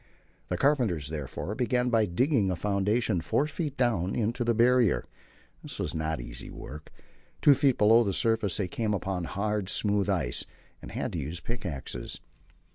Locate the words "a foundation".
2.49-3.21